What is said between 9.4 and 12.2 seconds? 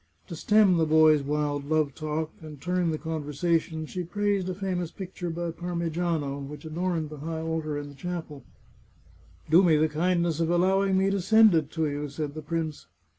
Do me the kindness of allowing me to send it to you,"